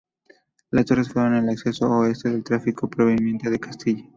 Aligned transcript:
Las 0.71 0.85
torres 0.85 1.09
fueron 1.09 1.35
el 1.35 1.49
acceso 1.49 1.87
oeste 1.91 2.31
del 2.31 2.43
tráfico 2.43 2.89
proveniente 2.89 3.51
de 3.51 3.59
Castilla. 3.59 4.09